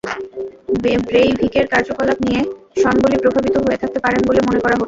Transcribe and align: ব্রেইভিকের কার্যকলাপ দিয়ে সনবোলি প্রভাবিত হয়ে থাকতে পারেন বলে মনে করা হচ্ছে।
ব্রেইভিকের 1.05 1.65
কার্যকলাপ 1.67 2.17
দিয়ে 2.21 2.41
সনবোলি 2.81 3.17
প্রভাবিত 3.17 3.55
হয়ে 3.57 3.77
থাকতে 3.77 3.99
পারেন 3.99 4.21
বলে 4.27 4.39
মনে 4.41 4.59
করা 4.59 4.71
হচ্ছে। 4.71 4.79